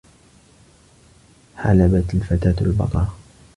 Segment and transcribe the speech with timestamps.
[1.57, 3.09] حَلَبَتْ الْفَتَاةُ الْبَقَرَةَ.